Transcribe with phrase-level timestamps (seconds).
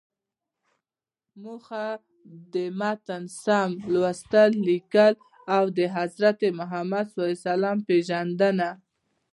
[1.43, 1.85] موخه:
[2.53, 5.13] د متن سم لوستل، ليکل
[5.55, 8.69] او د حضرت محمد ﷺ پیژندنه.